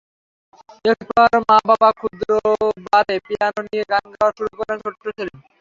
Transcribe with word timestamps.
এরপর 0.85 1.17
মা-বাবার 1.43 1.93
ক্ষুদ্র 1.99 2.29
বারে 2.85 3.15
পিয়ানো 3.25 3.61
নিয়ে 3.67 3.83
গান 3.91 4.05
গাওয়া 4.13 4.35
শুরু 4.37 4.51
করেন 4.59 4.77
ছোট্ট 4.83 5.03
সেলিন। 5.17 5.37